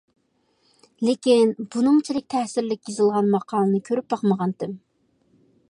[1.07, 4.77] لېكىن، بۇنىڭچىلىك تەسىرلىك يېزىلغان ماقالىنى كۆرۈپ باقمىغانىدىم.